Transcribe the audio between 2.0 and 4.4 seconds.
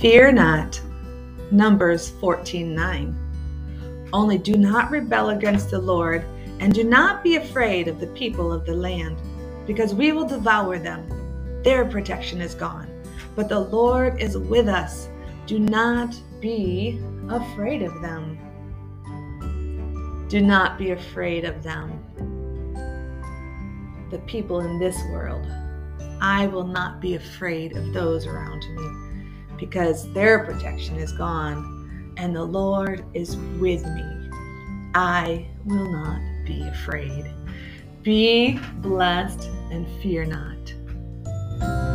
14:9. Only